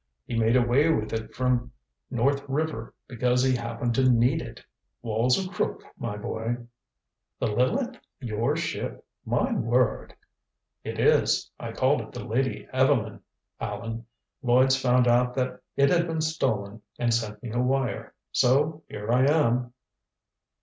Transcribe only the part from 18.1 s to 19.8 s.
So here I am."